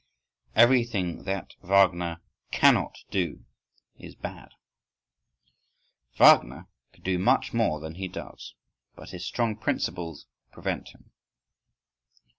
[0.55, 3.45] Everything that Wagner cannot do
[3.99, 4.49] is bad.
[6.17, 8.55] Wagner could do much more than he does;
[8.95, 11.11] but his strong principles prevent him.